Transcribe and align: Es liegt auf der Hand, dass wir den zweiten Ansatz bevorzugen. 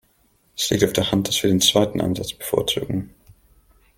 Es 0.57 0.71
liegt 0.71 0.83
auf 0.83 0.93
der 0.93 1.11
Hand, 1.11 1.27
dass 1.27 1.43
wir 1.43 1.51
den 1.51 1.61
zweiten 1.61 2.01
Ansatz 2.01 2.33
bevorzugen. 2.33 3.13